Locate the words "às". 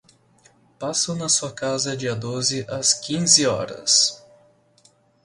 2.67-2.91